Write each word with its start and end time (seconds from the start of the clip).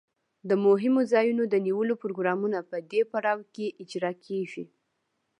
د 0.49 0.51
مهمو 0.65 1.01
ځایونو 1.13 1.43
د 1.47 1.55
نیولو 1.65 1.93
پروګرامونه 2.03 2.59
په 2.71 2.77
دې 2.91 3.01
پړاو 3.11 3.41
کې 3.53 3.65
اجرا 3.83 4.11
کیږي. 4.25 4.63